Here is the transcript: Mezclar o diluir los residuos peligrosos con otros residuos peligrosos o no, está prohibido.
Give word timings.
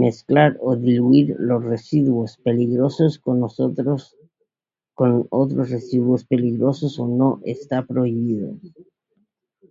Mezclar 0.00 0.50
o 0.66 0.74
diluir 0.82 1.32
los 1.48 1.64
residuos 1.64 2.36
peligrosos 2.48 3.18
con 4.98 5.10
otros 5.42 5.70
residuos 5.74 6.24
peligrosos 6.24 7.00
o 7.00 7.08
no, 7.08 7.40
está 7.44 7.84
prohibido. 7.84 8.48